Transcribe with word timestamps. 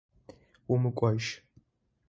Умыкӏожь! 0.71 1.29